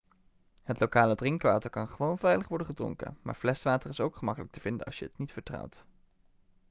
het 0.63 0.79
lokale 0.79 1.15
drinkwater 1.15 1.69
kan 1.69 1.89
gewoon 1.89 2.17
veilig 2.17 2.47
worden 2.47 2.67
gedronken 2.67 3.17
maar 3.21 3.35
fleswater 3.35 3.89
is 3.89 3.99
ook 3.99 4.15
gemakkelijk 4.15 4.53
te 4.53 4.59
vinden 4.59 4.85
als 4.85 4.99
je 4.99 5.05
het 5.05 5.17
niet 5.17 5.31
vertrouwt 5.33 5.85